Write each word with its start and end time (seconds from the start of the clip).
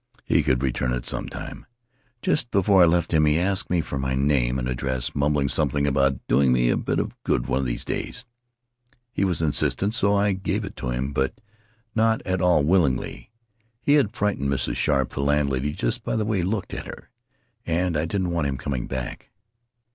He 0.25 0.41
could 0.41 0.63
return 0.63 0.93
it 0.93 1.05
sometime. 1.05 1.67
Just 2.23 2.49
before 2.49 2.81
I 2.81 2.87
left 2.87 3.13
him 3.13 3.23
he 3.25 3.37
asked 3.37 3.67
for 3.83 3.99
my 3.99 4.15
name 4.15 4.57
and 4.57 4.67
address, 4.67 5.13
mumbling 5.13 5.47
something 5.47 5.85
about 5.85 6.25
doing 6.27 6.51
me 6.51 6.69
a 6.69 6.75
bit 6.77 6.97
of 6.97 7.13
good 7.21 7.45
one 7.45 7.59
of 7.59 7.67
these 7.67 7.85
days. 7.85 8.25
He 9.13 9.23
was 9.23 9.43
insistent, 9.43 9.93
so 9.93 10.15
I 10.15 10.31
gave 10.31 10.65
it 10.65 10.75
to 10.77 10.89
him, 10.89 11.13
but 11.13 11.39
not 11.93 12.23
at 12.25 12.41
all 12.41 12.63
will 12.63 12.85
ingly. 12.87 13.27
He 13.83 13.93
had 13.93 14.15
frightened 14.15 14.49
Mrs. 14.49 14.77
Sharpe, 14.77 15.11
the 15.11 15.21
landlady, 15.21 15.71
just 15.71 16.03
by 16.03 16.15
the 16.15 16.25
way 16.25 16.37
he 16.39 16.43
looked 16.43 16.73
at 16.73 16.87
her, 16.87 17.11
and 17.63 17.95
I 17.95 18.05
didn't 18.05 18.31
want 18.31 18.47
him 18.47 18.57
coming 18.57 18.87
back. 18.87 19.29